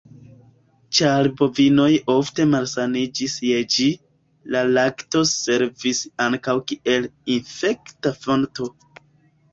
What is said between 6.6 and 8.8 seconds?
kiel infekta fonto.